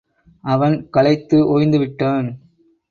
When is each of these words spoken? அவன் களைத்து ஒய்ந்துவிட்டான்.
அவன் 0.43 0.89
களைத்து 0.89 1.37
ஒய்ந்துவிட்டான். 1.51 2.29